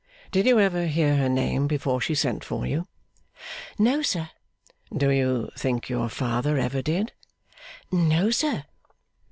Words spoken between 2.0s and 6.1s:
she sent for you?' 'No, sir.' 'Do you think your